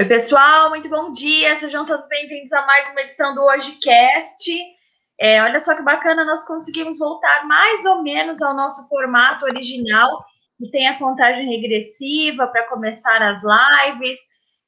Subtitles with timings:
[0.00, 1.54] Oi, pessoal, muito bom dia.
[1.56, 4.50] Sejam todos bem-vindos a mais uma edição do HojeCast.
[5.20, 10.08] É, olha só que bacana, nós conseguimos voltar mais ou menos ao nosso formato original,
[10.58, 14.16] que tem a contagem regressiva para começar as lives.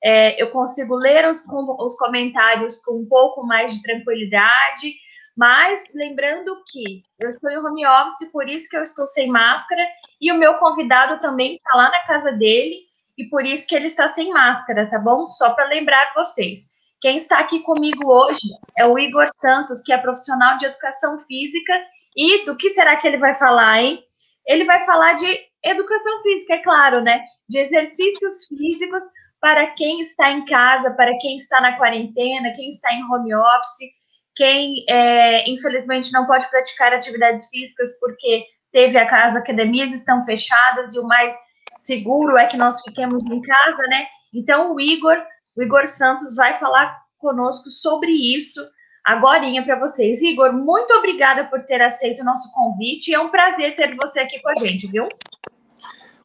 [0.04, 1.42] É, eu consigo ler os,
[1.78, 4.92] os comentários com um pouco mais de tranquilidade,
[5.34, 9.82] mas lembrando que eu estou em home office, por isso que eu estou sem máscara,
[10.20, 13.86] e o meu convidado também está lá na casa dele e por isso que ele
[13.86, 15.26] está sem máscara, tá bom?
[15.28, 16.70] Só para lembrar vocês.
[17.00, 18.48] Quem está aqui comigo hoje
[18.78, 21.84] é o Igor Santos, que é profissional de educação física.
[22.16, 24.02] E do que será que ele vai falar, hein?
[24.46, 25.26] Ele vai falar de
[25.64, 27.24] educação física, é claro, né?
[27.48, 29.02] De exercícios físicos
[29.40, 33.90] para quem está em casa, para quem está na quarentena, quem está em home office,
[34.36, 40.98] quem é, infelizmente não pode praticar atividades físicas porque teve as academias estão fechadas e
[40.98, 41.34] o mais
[41.82, 44.06] seguro é que nós fiquemos em casa, né?
[44.32, 45.16] Então, o Igor,
[45.56, 48.60] o Igor Santos vai falar conosco sobre isso
[49.04, 50.22] agora para vocês.
[50.22, 53.12] Igor, muito obrigada por ter aceito o nosso convite.
[53.12, 55.08] É um prazer ter você aqui com a gente, viu?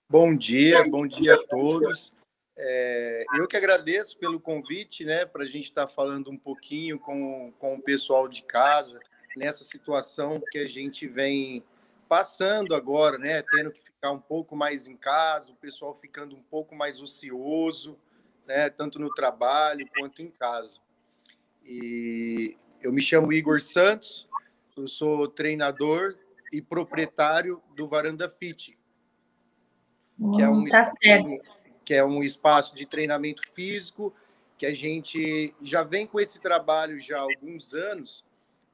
[0.09, 2.13] Bom dia, bom dia a todos.
[2.55, 6.97] É, eu que agradeço pelo convite, né, para a gente estar tá falando um pouquinho
[6.99, 8.99] com, com o pessoal de casa
[9.35, 11.63] nessa situação que a gente vem
[12.07, 16.41] passando agora, né, tendo que ficar um pouco mais em casa, o pessoal ficando um
[16.41, 17.97] pouco mais ocioso,
[18.45, 20.79] né, tanto no trabalho quanto em casa.
[21.63, 24.27] E eu me chamo Igor Santos,
[24.75, 26.15] eu sou treinador
[26.51, 28.77] e proprietário do Varanda Fit,
[30.35, 30.83] que é um tá
[31.83, 34.13] que é um espaço de treinamento físico
[34.57, 38.25] que a gente já vem com esse trabalho já há alguns anos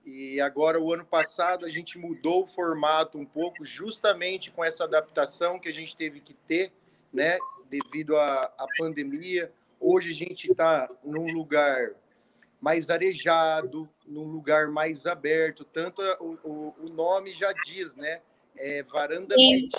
[0.06, 4.84] e agora, o ano passado, a gente mudou o formato um pouco, justamente com essa
[4.84, 6.74] adaptação que a gente teve que ter,
[7.12, 7.38] né,
[7.70, 9.52] devido à, à pandemia.
[9.80, 11.92] Hoje a gente está num lugar
[12.60, 15.64] mais arejado, num lugar mais aberto.
[15.64, 18.22] Tanto o, o, o nome já diz, né?
[18.58, 19.76] É Varanda Beach.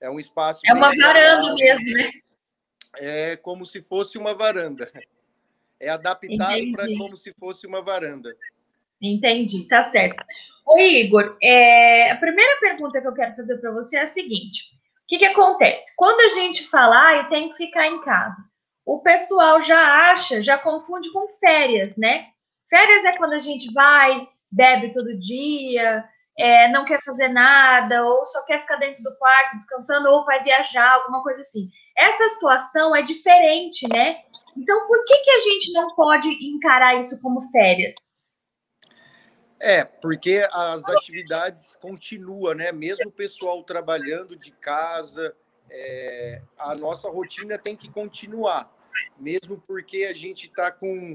[0.00, 0.60] É um espaço.
[0.66, 2.10] É uma varanda mesmo, né?
[2.96, 4.90] É como se fosse uma varanda.
[5.80, 8.36] É adaptado para como se fosse uma varanda.
[9.00, 10.24] Entendi, tá certo.
[10.66, 14.62] Ô, Igor, é, a primeira pergunta que eu quero fazer para você é a seguinte:
[15.04, 15.94] o que, que acontece?
[15.96, 18.36] Quando a gente fala, ah, eu tenho que ficar em casa,
[18.86, 22.26] o pessoal já acha, já confunde com férias, né?
[22.68, 26.04] Férias é quando a gente vai, bebe todo dia,
[26.38, 30.42] é, não quer fazer nada, ou só quer ficar dentro do quarto descansando, ou vai
[30.42, 31.68] viajar, alguma coisa assim.
[31.96, 34.22] Essa situação é diferente, né?
[34.56, 37.94] Então, por que, que a gente não pode encarar isso como férias?
[39.66, 42.70] É, porque as atividades continuam, né?
[42.70, 45.34] Mesmo o pessoal trabalhando de casa,
[45.70, 48.70] é, a nossa rotina tem que continuar,
[49.18, 51.14] mesmo porque a gente está com,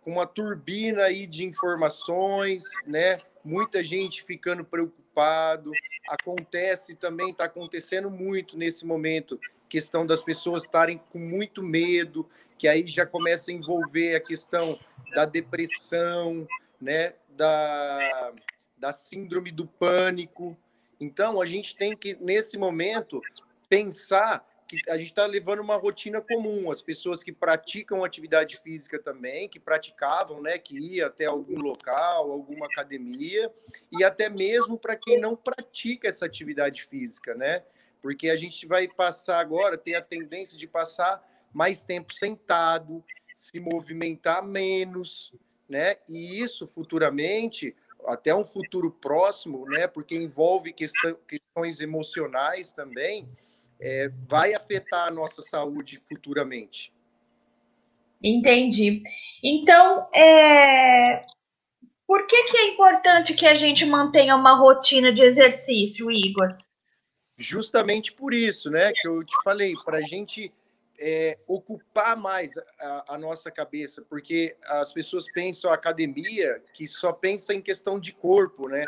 [0.00, 3.18] com uma turbina aí de informações, né?
[3.44, 5.70] Muita gente ficando preocupado.
[6.08, 9.38] Acontece também, está acontecendo muito nesse momento,
[9.68, 12.26] questão das pessoas estarem com muito medo,
[12.56, 14.80] que aí já começa a envolver a questão
[15.14, 16.48] da depressão,
[16.80, 17.12] né?
[17.36, 18.32] Da,
[18.76, 20.56] da síndrome do pânico.
[21.00, 23.20] Então, a gente tem que, nesse momento,
[23.68, 26.70] pensar que a gente está levando uma rotina comum.
[26.70, 32.30] As pessoas que praticam atividade física também, que praticavam, né, que ia até algum local,
[32.30, 33.52] alguma academia,
[33.90, 37.62] e até mesmo para quem não pratica essa atividade física, né?
[38.00, 41.22] Porque a gente vai passar agora, tem a tendência de passar
[41.52, 43.04] mais tempo sentado,
[43.34, 45.32] se movimentar menos,
[45.72, 45.96] né?
[46.06, 47.74] E isso futuramente,
[48.06, 49.88] até um futuro próximo, né?
[49.88, 53.26] Porque envolve questões emocionais também,
[53.80, 56.92] é, vai afetar a nossa saúde futuramente.
[58.22, 59.02] Entendi.
[59.42, 61.24] Então, é...
[62.06, 66.56] por que, que é importante que a gente mantenha uma rotina de exercício, Igor?
[67.36, 68.92] Justamente por isso, né?
[68.92, 70.52] Que eu te falei, para a gente
[71.00, 77.12] é, ocupar mais a, a, nossa cabeça, porque as pessoas pensam a academia que só
[77.12, 78.84] pensa em questão de corpo, né?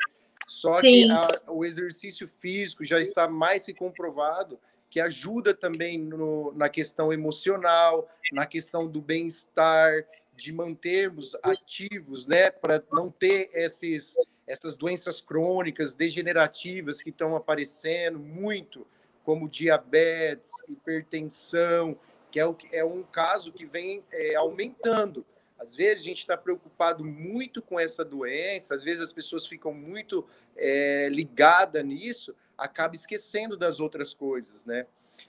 [0.46, 1.06] Só Sim.
[1.06, 4.58] que a, o exercício físico já está mais que comprovado
[4.94, 10.06] que ajuda também no, na questão emocional, na questão do bem-estar,
[10.36, 14.14] de mantermos ativos, né, para não ter esses,
[14.46, 18.86] essas doenças crônicas degenerativas que estão aparecendo muito
[19.24, 21.98] como diabetes, hipertensão,
[22.30, 25.24] que é, o, é um caso que vem é, aumentando.
[25.58, 29.72] Às vezes a gente está preocupado muito com essa doença, às vezes as pessoas ficam
[29.72, 30.26] muito
[30.56, 34.86] é, ligadas nisso, acaba esquecendo das outras coisas, né?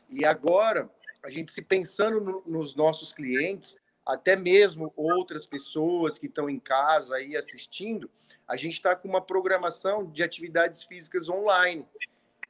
[0.09, 0.89] E agora
[1.23, 6.59] a gente se pensando no, nos nossos clientes, até mesmo outras pessoas que estão em
[6.59, 8.09] casa aí assistindo,
[8.47, 11.87] a gente está com uma programação de atividades físicas online,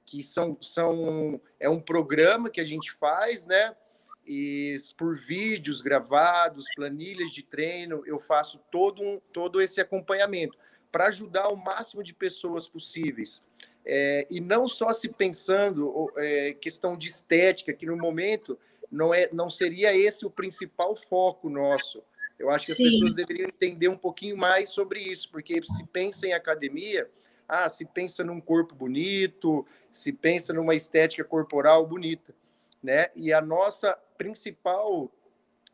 [0.05, 3.75] que são, são é um programa que a gente faz, né?
[4.25, 10.57] E por vídeos gravados, planilhas de treino, eu faço todo, um, todo esse acompanhamento
[10.91, 13.41] para ajudar o máximo de pessoas possíveis.
[13.85, 18.57] É, e não só se pensando é, questão de estética, que no momento
[18.91, 22.01] não, é, não seria esse o principal foco nosso.
[22.39, 22.85] Eu acho que as Sim.
[22.85, 27.09] pessoas deveriam entender um pouquinho mais sobre isso, porque se pensa em academia,
[27.47, 32.35] ah, se pensa num corpo bonito, se pensa numa estética corporal bonita,
[32.81, 33.07] né?
[33.15, 35.11] E a nossa principal,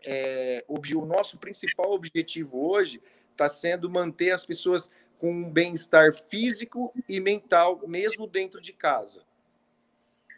[0.06, 3.02] é, o nosso principal objetivo hoje
[3.32, 9.24] está sendo manter as pessoas com um bem-estar físico e mental, mesmo dentro de casa.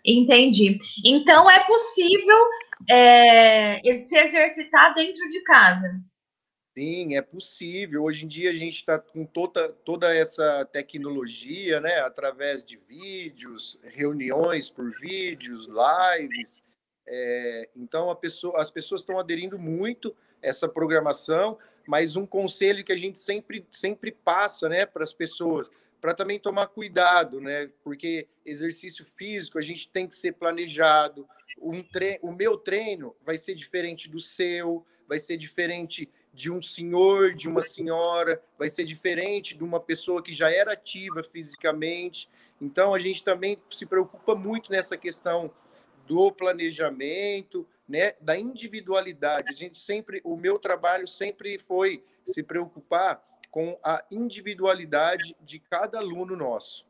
[0.06, 0.78] Entendi.
[1.06, 2.38] Então é possível
[2.90, 6.02] é, se exercitar dentro de casa.
[6.76, 8.04] Sim, é possível.
[8.04, 12.00] Hoje em dia a gente está com toda, toda essa tecnologia, né?
[12.00, 16.64] Através de vídeos, reuniões por vídeos, lives.
[17.08, 22.92] É, então pessoa, as pessoas estão aderindo muito a essa programação mas um conselho que
[22.92, 27.70] a gente sempre, sempre passa né, para as pessoas, para também tomar cuidado, né?
[27.84, 31.28] Porque exercício físico a gente tem que ser planejado.
[31.62, 32.20] Um tre...
[32.22, 37.48] O meu treino vai ser diferente do seu, vai ser diferente de um senhor, de
[37.48, 42.28] uma senhora, vai ser diferente de uma pessoa que já era ativa fisicamente.
[42.60, 45.52] Então a gente também se preocupa muito nessa questão
[46.08, 49.50] do planejamento, né, da individualidade.
[49.50, 53.22] A gente sempre, o meu trabalho sempre foi se preocupar
[53.52, 56.86] com a individualidade de cada aluno nosso.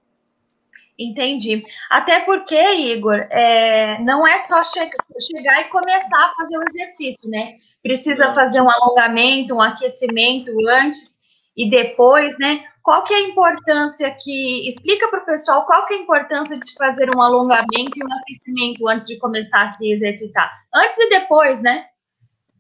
[0.98, 1.66] Entendi.
[1.90, 7.30] Até porque, Igor, é, não é só che chegar e começar a fazer o exercício,
[7.30, 7.54] né?
[7.81, 11.21] Precisa fazer um alongamento, um aquecimento antes
[11.56, 12.63] e depois, né?
[12.81, 16.57] Qual que é a importância que explica para o pessoal qual que é a importância
[16.57, 21.10] de fazer um alongamento e um aquecimento antes de começar a se exercitar, antes e
[21.10, 21.86] depois, né?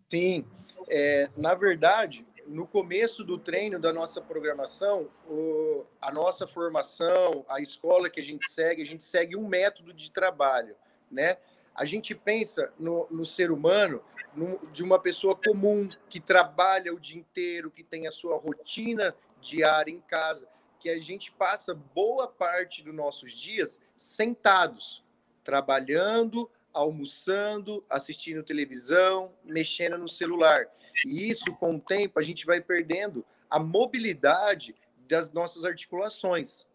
[0.09, 0.45] Sim,
[0.89, 7.59] é, na verdade, no começo do treino da nossa programação, o, a nossa formação, a
[7.61, 10.75] escola que a gente segue, a gente segue um método de trabalho,
[11.11, 11.37] né?
[11.75, 14.03] A gente pensa no, no ser humano
[14.71, 19.91] de uma pessoa comum que trabalha o dia inteiro, que tem a sua rotina diária
[19.91, 20.47] em casa,
[20.79, 25.03] que a gente passa boa parte dos nossos dias sentados,
[25.43, 30.65] trabalhando, almoçando, assistindo televisão, mexendo no celular.
[31.05, 34.75] E isso, com o tempo, a gente vai perdendo a mobilidade
[35.07, 36.67] das nossas articulações.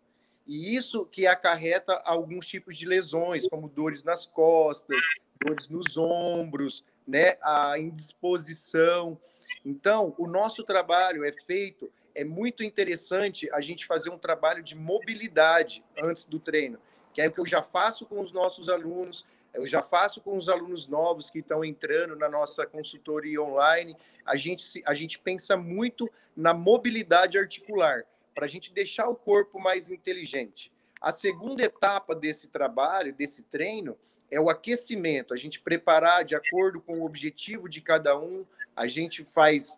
[0.49, 4.99] E isso que acarreta alguns tipos de lesões, como dores nas costas,
[5.39, 9.21] dores nos ombros, né, a indisposição.
[9.62, 14.75] Então, o nosso trabalho é feito, é muito interessante a gente fazer um trabalho de
[14.75, 16.79] mobilidade antes do treino,
[17.12, 20.35] que é o que eu já faço com os nossos alunos, eu já faço com
[20.35, 23.95] os alunos novos que estão entrando na nossa consultoria online.
[24.25, 28.05] A gente, a gente pensa muito na mobilidade articular,
[28.38, 30.71] para a gente deixar o corpo mais inteligente.
[31.00, 33.99] A segunda etapa desse trabalho, desse treino,
[34.30, 38.87] é o aquecimento, a gente preparar de acordo com o objetivo de cada um, a
[38.87, 39.76] gente faz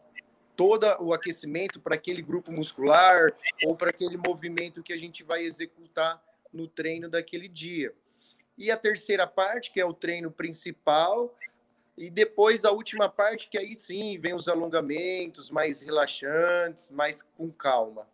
[0.54, 5.42] todo o aquecimento para aquele grupo muscular ou para aquele movimento que a gente vai
[5.42, 7.94] executar no treino daquele dia.
[8.58, 11.34] E a terceira parte, que é o treino principal,
[11.96, 17.50] e depois a última parte, que aí sim vem os alongamentos mais relaxantes, mais com
[17.50, 18.06] calma.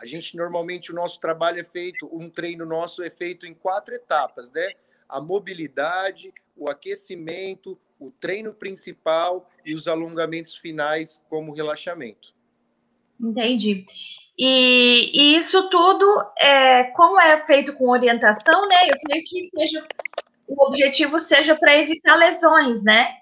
[0.00, 3.94] A gente normalmente o nosso trabalho é feito, um treino nosso é feito em quatro
[3.94, 4.70] etapas, né?
[5.10, 12.34] a mobilidade, o aquecimento, o treino principal e os alongamentos finais como relaxamento.
[13.20, 13.84] Entendi.
[14.38, 16.06] E, e isso tudo,
[16.38, 18.88] é, como é feito com orientação, né?
[18.88, 19.86] Eu creio que seja
[20.46, 23.18] o objetivo seja para evitar lesões, né?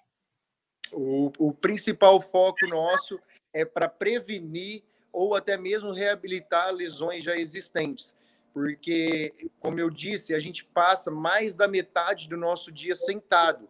[0.92, 3.20] O, o principal foco nosso
[3.52, 4.82] é para prevenir
[5.18, 8.14] ou até mesmo reabilitar lesões já existentes
[8.58, 13.68] porque, como eu disse, a gente passa mais da metade do nosso dia sentado.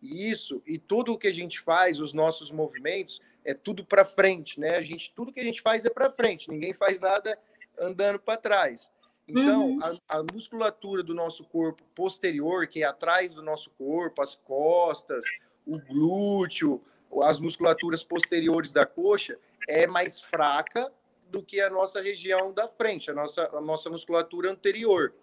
[0.00, 4.04] E isso, e tudo o que a gente faz, os nossos movimentos, é tudo para
[4.04, 4.76] frente, né?
[4.76, 7.36] A gente, tudo que a gente faz é para frente, ninguém faz nada
[7.76, 8.88] andando para trás.
[9.26, 9.78] Então, uhum.
[9.82, 15.24] a, a, musculatura do nosso corpo posterior, que é atrás do nosso corpo, as costas,
[15.66, 16.80] o glúteo,
[17.22, 19.36] as musculaturas posteriores da coxa,
[19.68, 20.92] é mais fraca
[21.30, 25.14] do que a nossa região da frente, a nossa, a nossa musculatura anterior.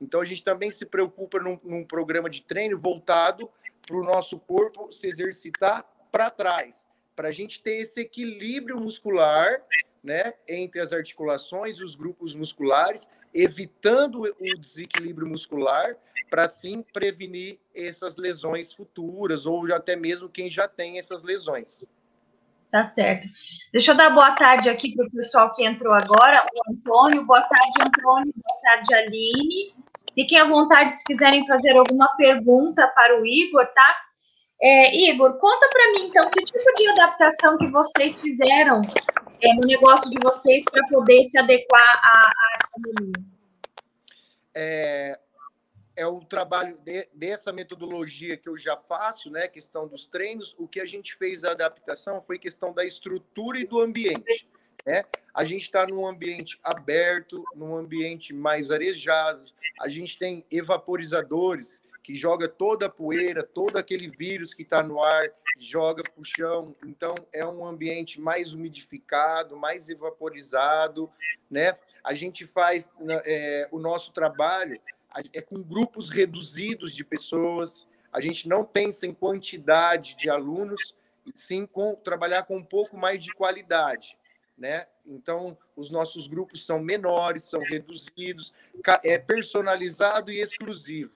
[0.00, 3.50] Então, a gente também se preocupa num, num programa de treino voltado
[3.86, 9.62] para o nosso corpo se exercitar para trás, para a gente ter esse equilíbrio muscular
[10.02, 15.96] né, entre as articulações os grupos musculares, evitando o desequilíbrio muscular,
[16.30, 21.84] para sim prevenir essas lesões futuras, ou até mesmo quem já tem essas lesões.
[22.70, 23.26] Tá certo.
[23.72, 26.44] Deixa eu dar boa tarde aqui para o pessoal que entrou agora.
[26.54, 28.32] O Antônio, boa tarde, Antônio.
[28.36, 29.74] Boa tarde, Aline.
[30.14, 33.96] Fiquem à vontade se quiserem fazer alguma pergunta para o Igor, tá?
[34.62, 38.82] É, Igor, conta para mim, então, que tipo de adaptação que vocês fizeram
[39.42, 42.32] é, no negócio de vocês para poder se adequar à,
[42.74, 43.12] pandemia?
[44.54, 45.18] É,
[45.96, 49.48] é o trabalho de, dessa metodologia que eu já faço, né?
[49.48, 50.54] Questão dos treinos.
[50.58, 54.48] O que a gente fez a adaptação foi questão da estrutura e do ambiente.
[54.86, 55.02] Né?
[55.34, 59.44] A gente está num ambiente aberto, num ambiente mais arejado.
[59.80, 65.02] A gente tem evaporizadores que joga toda a poeira, todo aquele vírus que está no
[65.02, 66.74] ar, joga para o chão.
[66.84, 71.10] Então, é um ambiente mais umidificado, mais evaporizado,
[71.50, 71.74] né?
[72.02, 72.90] A gente faz
[73.26, 74.80] é, o nosso trabalho
[75.32, 77.86] é com grupos reduzidos de pessoas.
[78.12, 80.94] A gente não pensa em quantidade de alunos,
[81.26, 84.16] e sim com trabalhar com um pouco mais de qualidade,
[84.56, 84.86] né?
[85.06, 88.52] Então, os nossos grupos são menores, são reduzidos,
[89.04, 91.12] é personalizado e exclusivo.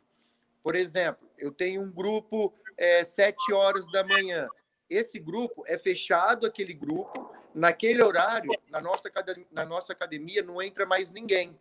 [0.62, 4.48] Por exemplo, eu tenho um grupo é, sete horas da manhã.
[4.88, 7.32] Esse grupo é fechado, aquele grupo.
[7.54, 9.10] Naquele horário, na nossa,
[9.52, 11.56] na nossa academia, não entra mais ninguém.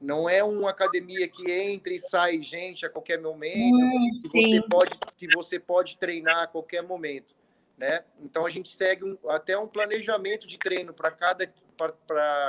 [0.00, 4.62] Não é uma academia que entra e sai gente a qualquer momento, hum, que, você
[4.68, 7.34] pode, que você pode treinar a qualquer momento.
[7.78, 8.04] Né?
[8.20, 11.52] Então, a gente segue um, até um planejamento de treino para cada,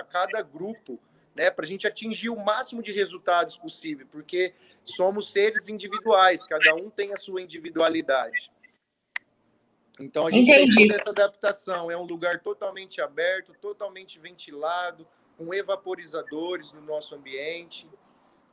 [0.10, 1.00] cada grupo
[1.38, 6.74] né, para a gente atingir o máximo de resultados possível, porque somos seres individuais, cada
[6.74, 8.52] um tem a sua individualidade.
[10.00, 10.74] Então a gente Entendi.
[10.74, 17.88] fez essa adaptação, é um lugar totalmente aberto, totalmente ventilado, com evaporizadores no nosso ambiente,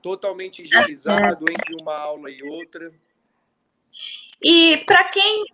[0.03, 2.93] totalmente higienizado entre uma aula e outra.
[4.43, 5.45] E para quem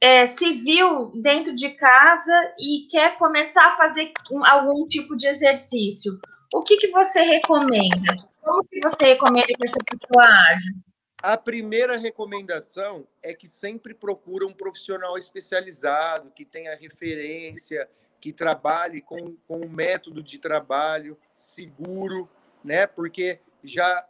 [0.00, 5.26] é, se viu dentro de casa e quer começar a fazer um, algum tipo de
[5.26, 6.18] exercício,
[6.54, 8.16] o que, que você recomenda?
[8.40, 10.74] Como que você recomenda que essa pessoa haja?
[11.22, 17.88] A primeira recomendação é que sempre procura um profissional especializado, que tenha referência,
[18.20, 22.28] que trabalhe com, com um método de trabalho seguro,
[22.64, 22.86] né?
[22.86, 24.06] Porque já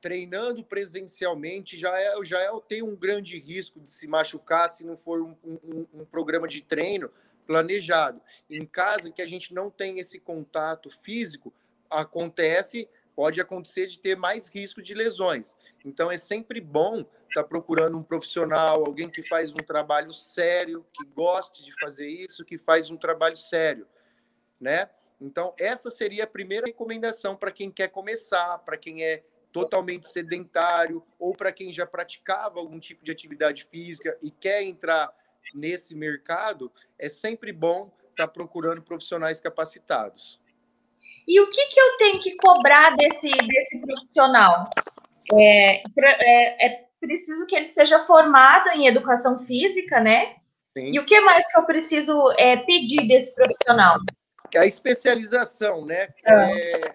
[0.00, 4.98] treinando presencialmente já é, já é tem um grande risco de se machucar se não
[4.98, 7.10] for um, um, um programa de treino
[7.46, 8.20] planejado.
[8.50, 11.52] Em casa, que a gente não tem esse contato físico,
[11.88, 15.56] acontece, pode acontecer de ter mais risco de lesões.
[15.84, 20.84] Então é sempre bom estar tá procurando um profissional, alguém que faz um trabalho sério,
[20.92, 23.86] que goste de fazer isso, que faz um trabalho sério,
[24.60, 24.88] né?
[25.20, 31.04] Então essa seria a primeira recomendação para quem quer começar, para quem é totalmente sedentário
[31.16, 35.14] ou para quem já praticava algum tipo de atividade física e quer entrar
[35.54, 40.40] nesse mercado, é sempre bom estar tá procurando profissionais capacitados.
[41.26, 44.70] E o que, que eu tenho que cobrar desse, desse profissional?
[45.32, 50.36] É, é, é preciso que ele seja formado em educação física, né?
[50.76, 50.92] Sim.
[50.92, 53.96] E o que mais que eu preciso é, pedir desse profissional?
[54.56, 56.08] A especialização, né?
[56.24, 56.90] É.
[56.90, 56.94] é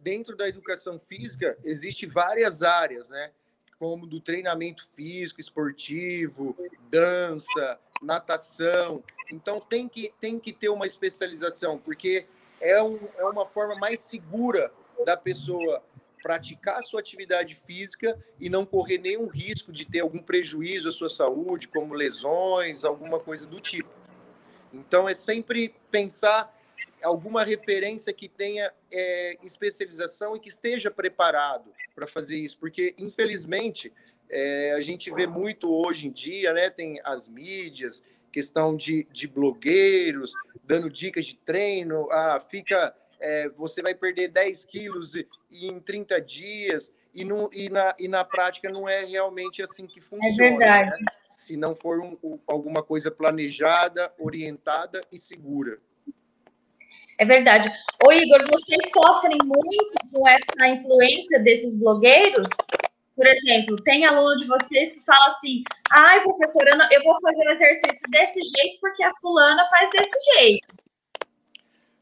[0.00, 3.30] dentro da educação física, existe várias áreas, né?
[3.78, 6.56] Como do treinamento físico, esportivo,
[6.90, 9.02] dança, natação.
[9.30, 12.26] Então tem que, tem que ter uma especialização, porque
[12.60, 14.72] é, um, é uma forma mais segura
[15.04, 15.82] da pessoa
[16.22, 21.08] praticar sua atividade física e não correr nenhum risco de ter algum prejuízo à sua
[21.08, 23.88] saúde, como lesões, alguma coisa do tipo.
[24.72, 26.54] Então, é sempre pensar
[27.02, 33.92] alguma referência que tenha é, especialização e que esteja preparado para fazer isso, porque, infelizmente,
[34.30, 36.68] é, a gente vê muito hoje em dia, né?
[36.68, 40.32] Tem as mídias, questão de, de blogueiros
[40.68, 45.14] dando dicas de treino, ah, fica, é, você vai perder 10 quilos
[45.50, 50.00] em 30 dias, e, não, e, na, e na prática não é realmente assim que
[50.00, 50.44] funciona.
[50.44, 50.90] É verdade.
[50.90, 51.12] Né?
[51.30, 55.78] Se não for um, alguma coisa planejada, orientada e segura.
[57.18, 57.68] É verdade.
[58.06, 62.46] Ô, Igor, vocês sofrem muito com essa influência desses blogueiros?
[63.18, 67.50] Por exemplo, tem aluno de vocês que fala assim: ai, professora, eu vou fazer o
[67.50, 70.68] exercício desse jeito porque a fulana faz desse jeito.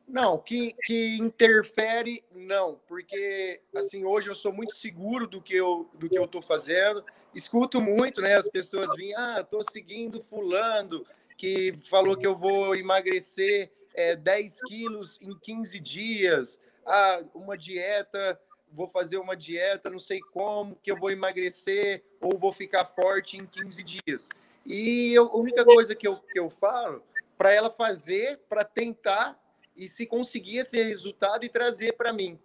[0.06, 5.88] Não, que, que interfere, não, porque assim hoje eu sou muito seguro do que eu
[5.94, 7.02] do que eu estou fazendo.
[7.34, 8.34] Escuto muito, né?
[8.34, 11.02] As pessoas vêm, ah, estou seguindo fulano
[11.34, 16.60] que falou que eu vou emagrecer é, 10 quilos em 15 dias.
[16.84, 18.38] Ah, uma dieta,
[18.76, 23.38] vou fazer uma dieta, não sei como, que eu vou emagrecer ou vou ficar forte
[23.38, 24.28] em 15 dias.
[24.66, 27.02] E eu, a única coisa que eu, que eu falo
[27.38, 29.40] para ela fazer, para tentar
[29.74, 32.38] e se conseguir esse resultado e trazer para mim.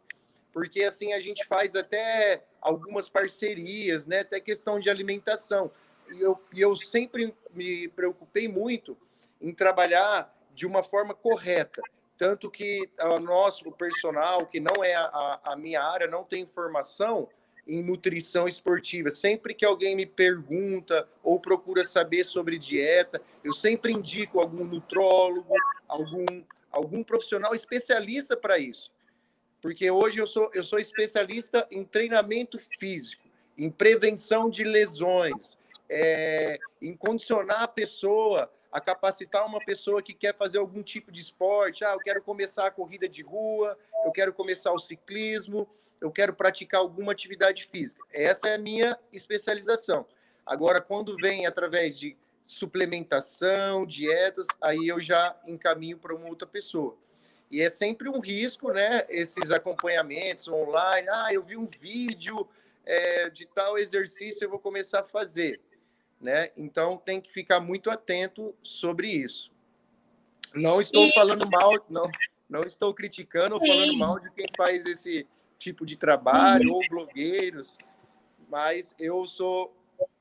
[0.54, 4.20] Porque assim a gente faz até algumas parcerias, né?
[4.20, 5.70] até questão de alimentação.
[6.10, 8.98] E eu, eu sempre me preocupei muito
[9.42, 11.82] em trabalhar de uma forma correta.
[12.22, 17.28] Tanto que o nosso personal, que não é a, a minha área, não tem formação
[17.68, 19.10] em nutrição esportiva.
[19.10, 25.52] Sempre que alguém me pergunta ou procura saber sobre dieta, eu sempre indico algum nutrólogo,
[25.88, 28.92] algum algum profissional especialista para isso.
[29.60, 35.58] Porque hoje eu sou, eu sou especialista em treinamento físico, em prevenção de lesões,
[35.90, 41.22] é, em condicionar a pessoa, a capacitar uma pessoa que quer fazer algum tipo de
[41.22, 41.84] esporte.
[41.84, 45.68] Ah, eu quero começar a corrida de rua, eu quero começar o ciclismo,
[46.00, 48.02] eu quero praticar alguma atividade física.
[48.14, 50.06] Essa é a minha especialização.
[50.46, 56.98] Agora, quando vem através de suplementação, dietas, aí eu já encaminho para uma outra pessoa.
[57.52, 59.06] E é sempre um risco, né?
[59.10, 61.08] Esses acompanhamentos online.
[61.12, 62.48] Ah, eu vi um vídeo
[62.86, 65.60] é, de tal exercício, eu vou começar a fazer,
[66.22, 66.50] né?
[66.56, 69.52] Então tem que ficar muito atento sobre isso.
[70.54, 71.14] Não estou e...
[71.14, 72.10] falando mal, não,
[72.50, 77.78] não estou criticando ou falando mal de quem faz esse tipo de trabalho ou blogueiros,
[78.50, 79.76] mas eu sou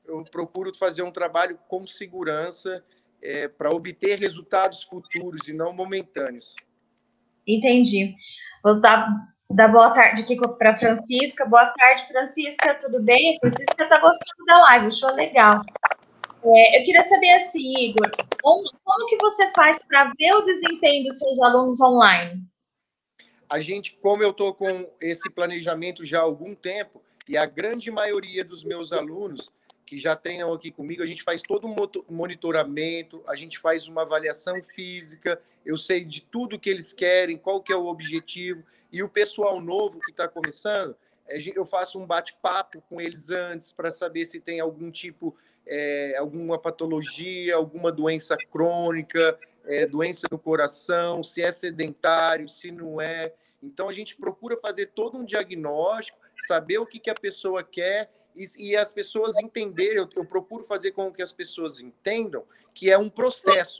[0.05, 2.83] eu procuro fazer um trabalho com segurança
[3.21, 6.55] é, para obter resultados futuros e não momentâneos.
[7.47, 8.15] Entendi.
[8.63, 11.45] Vou dar, dar boa tarde aqui para Francisca.
[11.45, 13.37] Boa tarde, Francisca, tudo bem?
[13.39, 15.61] Francisca está gostando da live, achou legal.
[16.43, 18.09] É, eu queria saber assim, Igor,
[18.41, 22.43] como, como que você faz para ver o desempenho dos seus alunos online?
[23.49, 27.91] A gente, como eu estou com esse planejamento já há algum tempo, e a grande
[27.91, 29.51] maioria dos meus alunos
[29.91, 31.75] que já treinam aqui comigo, a gente faz todo um
[32.09, 37.61] monitoramento, a gente faz uma avaliação física, eu sei de tudo que eles querem, qual
[37.61, 40.95] que é o objetivo, e o pessoal novo que está começando,
[41.27, 45.35] é, eu faço um bate-papo com eles antes para saber se tem algum tipo,
[45.67, 53.01] é, alguma patologia, alguma doença crônica, é, doença do coração, se é sedentário, se não
[53.01, 53.33] é.
[53.61, 58.09] Então a gente procura fazer todo um diagnóstico, saber o que, que a pessoa quer
[58.35, 62.89] e, e as pessoas entenderem, eu, eu procuro fazer com que as pessoas entendam que
[62.89, 63.79] é um processo,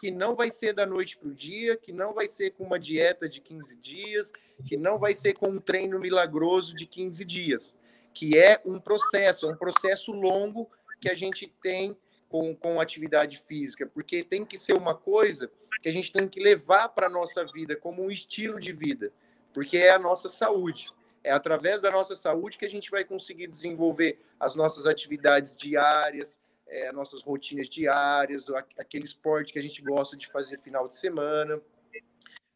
[0.00, 2.78] que não vai ser da noite para o dia, que não vai ser com uma
[2.78, 4.32] dieta de 15 dias,
[4.64, 7.78] que não vai ser com um treino milagroso de 15 dias,
[8.12, 10.68] que é um processo, é um processo longo
[11.00, 11.96] que a gente tem
[12.28, 15.50] com, com atividade física, porque tem que ser uma coisa
[15.82, 19.12] que a gente tem que levar para a nossa vida como um estilo de vida,
[19.52, 20.88] porque é a nossa saúde.
[21.24, 26.40] É através da nossa saúde que a gente vai conseguir desenvolver as nossas atividades diárias,
[26.66, 31.60] é, nossas rotinas diárias, aquele esporte que a gente gosta de fazer final de semana,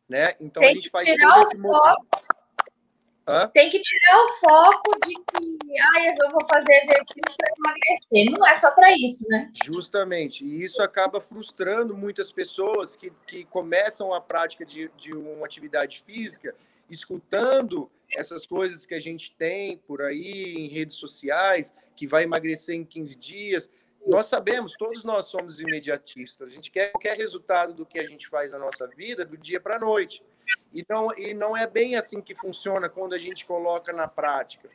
[0.09, 0.35] né?
[0.40, 1.57] Então Tem a gente faz todo esse
[3.29, 3.48] Hã?
[3.48, 8.38] Tem que tirar o foco de que, ah, eu vou fazer exercício para emagrecer.
[8.38, 9.50] Não é só para isso, né?
[9.64, 10.44] Justamente.
[10.44, 16.05] E isso acaba frustrando muitas pessoas que, que começam a prática de, de uma atividade
[16.07, 16.55] física
[16.90, 22.75] escutando essas coisas que a gente tem por aí em redes sociais, que vai emagrecer
[22.75, 23.70] em 15 dias.
[24.07, 26.49] Nós sabemos, todos nós somos imediatistas.
[26.49, 29.61] A gente quer qualquer resultado do que a gente faz na nossa vida do dia
[29.61, 30.22] para a noite.
[30.72, 34.68] E não, e não é bem assim que funciona quando a gente coloca na prática.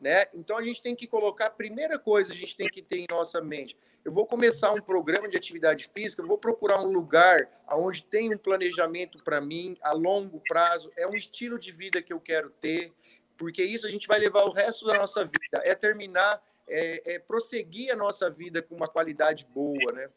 [0.00, 0.26] Né?
[0.34, 3.06] Então a gente tem que colocar, a primeira coisa a gente tem que ter em
[3.10, 3.76] nossa mente.
[4.04, 8.32] Eu vou começar um programa de atividade física, eu vou procurar um lugar onde tem
[8.32, 12.50] um planejamento para mim a longo prazo, é um estilo de vida que eu quero
[12.50, 12.92] ter,
[13.36, 17.18] porque isso a gente vai levar o resto da nossa vida, é terminar, é, é
[17.18, 20.08] prosseguir a nossa vida com uma qualidade boa, né?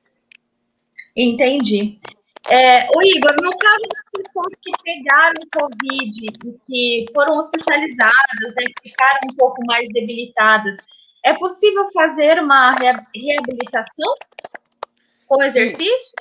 [1.15, 1.99] Entendi.
[2.51, 8.63] É, o Igor, no caso das pessoas que pegaram Covid e que foram hospitalizadas, né,
[8.81, 10.77] que ficaram um pouco mais debilitadas,
[11.23, 14.13] é possível fazer uma reabilitação
[15.27, 16.15] com exercício?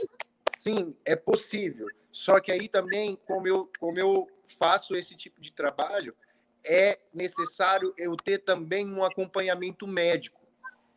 [0.54, 1.86] Sim, sim, é possível.
[2.12, 4.26] Só que aí também, como eu, como eu
[4.58, 6.14] faço esse tipo de trabalho,
[6.64, 10.40] é necessário eu ter também um acompanhamento médico,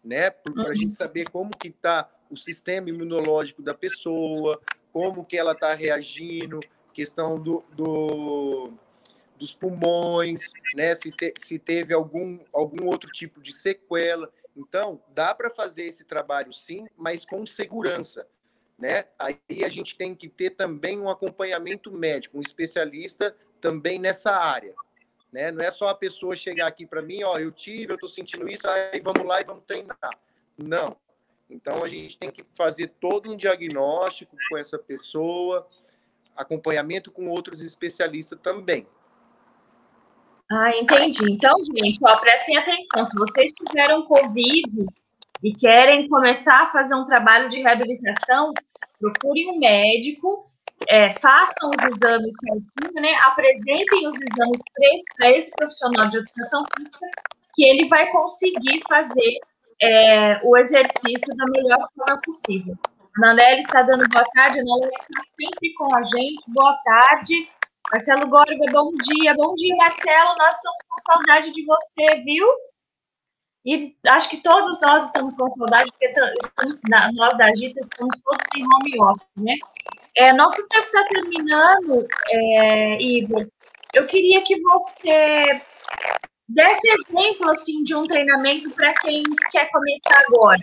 [0.04, 0.30] né?
[0.30, 0.76] Para a uhum.
[0.76, 4.60] gente saber como que está o sistema imunológico da pessoa,
[4.92, 6.60] como que ela está reagindo,
[6.94, 8.74] questão do, do
[9.38, 10.94] dos pulmões, né?
[10.94, 14.32] Se, te, se teve algum, algum outro tipo de sequela.
[14.56, 18.28] Então, dá para fazer esse trabalho sim, mas com segurança.
[18.78, 19.04] Né?
[19.18, 24.76] Aí a gente tem que ter também um acompanhamento médico, um especialista também nessa área.
[25.32, 25.52] Né?
[25.52, 28.48] Não é só a pessoa chegar aqui para mim, ó, eu tive, eu estou sentindo
[28.48, 29.98] isso, aí vamos lá e vamos treinar.
[30.58, 30.96] Não.
[31.52, 35.68] Então a gente tem que fazer todo um diagnóstico com essa pessoa,
[36.36, 38.88] acompanhamento com outros especialistas também.
[40.50, 41.32] Ah, entendi.
[41.32, 43.06] Então, gente, ó, prestem atenção.
[43.06, 44.86] Se vocês tiveram Covid
[45.44, 48.54] e querem começar a fazer um trabalho de reabilitação,
[49.00, 50.46] procurem um médico,
[50.88, 53.16] é, façam os exames certinho, né?
[53.24, 54.60] Apresentem os exames
[55.16, 57.06] para esse profissional de educação física,
[57.56, 59.40] que ele vai conseguir fazer
[59.82, 62.78] é, o exercício da melhor forma possível.
[63.18, 66.44] A Nanelli está dando boa tarde, a Nanelli está sempre com a gente.
[66.48, 67.50] Boa tarde.
[67.92, 69.34] Marcelo Gorga, bom dia.
[69.36, 70.36] Bom dia, Marcelo.
[70.38, 72.48] Nós estamos com saudade de você, viu?
[73.66, 76.82] E acho que todos nós estamos com saudade, porque estamos,
[77.14, 79.56] nós da Agita estamos todos em home office, né?
[80.16, 83.48] É, nosso tempo está terminando, é, Igor.
[83.94, 85.62] Eu queria que você
[86.54, 90.60] desse exemplo assim de um treinamento para quem quer começar agora.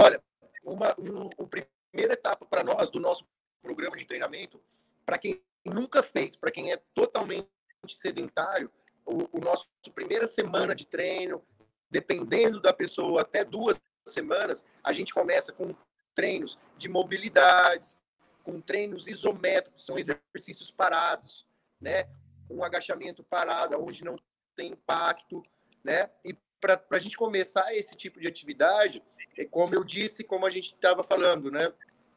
[0.00, 0.22] Olha,
[0.64, 3.26] uma, um, a primeira etapa para nós do nosso
[3.60, 4.60] programa de treinamento
[5.04, 7.48] para quem nunca fez, para quem é totalmente
[7.88, 8.70] sedentário,
[9.04, 11.42] o, o nosso primeira semana de treino,
[11.90, 15.74] dependendo da pessoa, até duas semanas, a gente começa com
[16.14, 17.98] treinos de mobilidades,
[18.44, 21.46] com treinos isométricos, são exercícios parados,
[21.80, 22.04] né?
[22.52, 24.16] Um agachamento parado, onde não
[24.54, 25.42] tem impacto,
[25.82, 26.10] né?
[26.24, 29.02] E para a gente começar esse tipo de atividade,
[29.36, 31.72] é como eu disse, como a gente estava falando, né?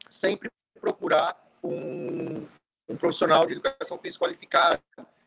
[0.08, 0.48] Sempre
[0.80, 2.46] procurar um,
[2.88, 4.80] um profissional de educação física qualificado,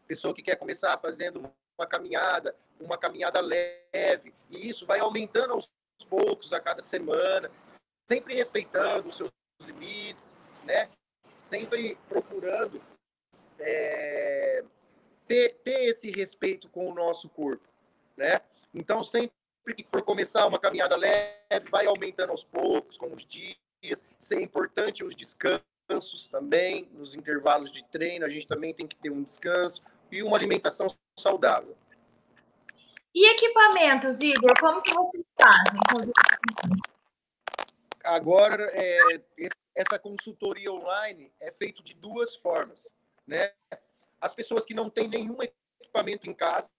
[0.07, 5.69] pessoa que quer começar fazendo uma caminhada, uma caminhada leve, e isso vai aumentando aos
[6.09, 7.51] poucos a cada semana,
[8.09, 9.29] sempre respeitando os seus
[9.65, 10.89] limites, né?
[11.37, 12.81] Sempre procurando
[13.59, 14.63] é,
[15.29, 17.69] ter, ter esse respeito com o nosso corpo,
[18.17, 18.41] né?
[18.73, 19.31] Então, sempre
[19.77, 23.55] que for começar uma caminhada leve, vai aumentando aos poucos, com os dias.
[23.81, 28.87] Isso é importante os descansos descansos também, nos intervalos de treino, a gente também tem
[28.87, 30.87] que ter um descanso e uma alimentação
[31.17, 31.75] saudável.
[33.13, 36.91] E equipamentos, Igor, como que vocês fazem com os equipamentos?
[38.05, 39.21] Agora, é,
[39.75, 42.93] essa consultoria online é feita de duas formas,
[43.25, 43.51] né?
[44.21, 46.69] As pessoas que não têm nenhum equipamento em casa,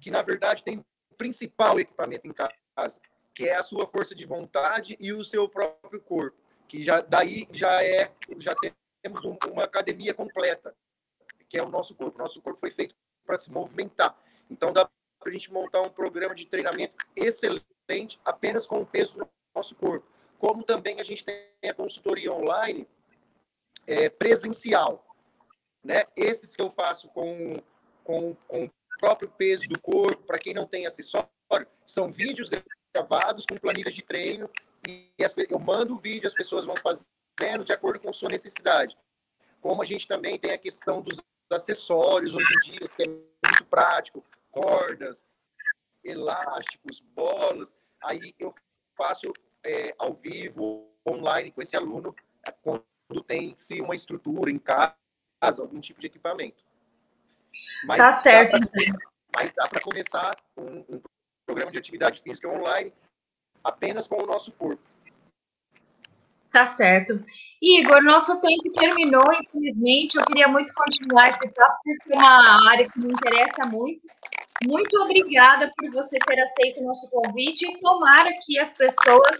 [0.00, 3.00] que na verdade tem o principal equipamento em casa,
[3.34, 7.48] que é a sua força de vontade e o seu próprio corpo que já daí
[7.50, 8.54] já é já
[9.02, 10.72] temos um, uma academia completa,
[11.48, 12.16] que é o nosso corpo.
[12.16, 12.94] Nosso corpo foi feito
[13.26, 14.16] para se movimentar.
[14.48, 19.18] Então dá para a gente montar um programa de treinamento excelente apenas com o peso
[19.18, 20.06] do nosso corpo.
[20.38, 22.86] Como também a gente tem a consultoria online
[23.88, 25.04] é, presencial,
[25.82, 26.04] né?
[26.16, 27.62] Esses que eu faço com,
[28.04, 31.28] com, com o próprio peso do corpo, para quem não tem acessório,
[31.84, 32.48] são vídeos
[32.94, 34.48] gravados com planilhas de treino
[34.88, 38.96] e as, eu mando o vídeo, as pessoas vão fazendo de acordo com sua necessidade.
[39.60, 43.64] Como a gente também tem a questão dos acessórios hoje em dia, que é muito
[43.68, 45.24] prático, cordas,
[46.04, 47.76] elásticos, bolas.
[48.02, 48.54] Aí eu
[48.96, 49.32] faço
[49.64, 52.14] é, ao vivo, online com esse aluno,
[52.62, 52.84] quando
[53.26, 54.94] tem-se uma estrutura em casa,
[55.40, 56.62] algum tipo de equipamento.
[57.84, 58.56] Mas tá certo.
[59.34, 61.02] mas dá para começar um, um
[61.46, 62.92] programa de atividade física online
[63.64, 64.82] apenas com o nosso corpo.
[66.52, 67.24] Tá certo.
[67.62, 70.16] Igor, nosso tempo terminou, infelizmente.
[70.16, 74.00] Eu queria muito continuar esse papo, porque é uma área que me interessa muito.
[74.64, 79.38] Muito obrigada por você ter aceito o nosso convite e tomara que as pessoas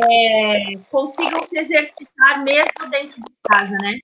[0.00, 3.98] é, consigam se exercitar mesmo dentro de casa, né?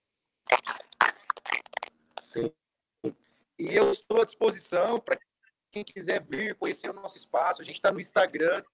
[3.61, 5.21] E eu estou à disposição para
[5.71, 7.61] quem quiser vir conhecer o nosso espaço.
[7.61, 8.65] A gente está no Instagram,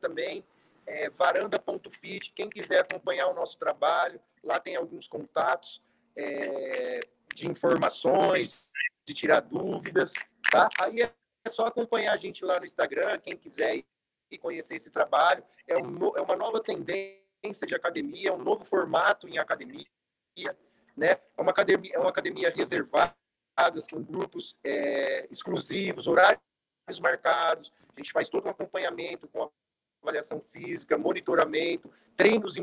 [0.00, 0.44] também,
[0.84, 2.32] é, varanda.fit.
[2.32, 5.80] Quem quiser acompanhar o nosso trabalho, lá tem alguns contatos
[6.16, 7.00] é,
[7.36, 8.68] de informações,
[9.06, 10.12] de tirar dúvidas,
[10.50, 10.68] tá?
[10.80, 11.12] Aí é
[11.48, 15.44] só acompanhar a gente lá no Instagram, quem quiser ir conhecer esse trabalho.
[15.68, 19.86] É, um, é uma nova tendência de academia, é um novo formato em academia,
[20.96, 21.12] né?
[21.36, 23.14] É uma academia, é uma academia reservada,
[23.90, 26.40] com grupos é, exclusivos, horários
[27.00, 27.72] marcados.
[27.94, 29.50] A gente faz todo um acompanhamento com
[30.02, 32.56] avaliação física, monitoramento, treinos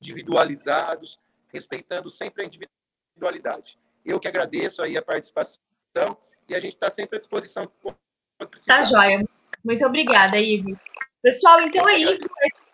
[0.00, 1.18] individualizados.
[1.52, 3.78] respeitando sempre a individualidade.
[4.04, 7.96] Eu que agradeço aí a participação e a gente está sempre à disposição quando
[8.50, 8.78] precisar.
[8.78, 9.24] Tá joia.
[9.64, 10.76] Muito obrigada, Igor.
[11.22, 12.22] Pessoal, então é isso.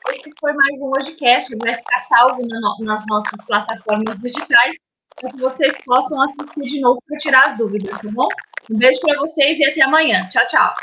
[0.08, 1.56] Esse foi mais um HojeCast.
[1.58, 2.40] Vai ficar salvo
[2.80, 4.76] nas nossas plataformas digitais
[5.16, 8.28] para que vocês possam assistir de novo para tirar as dúvidas, tá bom?
[8.70, 10.28] Um beijo para vocês e até amanhã.
[10.28, 10.74] Tchau, tchau.